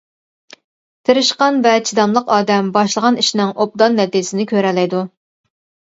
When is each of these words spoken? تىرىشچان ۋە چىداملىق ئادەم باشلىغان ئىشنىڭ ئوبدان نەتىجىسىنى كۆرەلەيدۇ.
تىرىشچان 1.09 1.59
ۋە 1.67 1.75
چىداملىق 1.89 2.33
ئادەم 2.37 2.73
باشلىغان 2.81 3.23
ئىشنىڭ 3.27 3.55
ئوبدان 3.55 3.99
نەتىجىسىنى 4.03 4.51
كۆرەلەيدۇ. 4.57 5.09